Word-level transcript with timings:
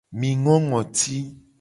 Mi 0.19 0.29
ngo 0.39 0.53
ngoti. 0.67 1.17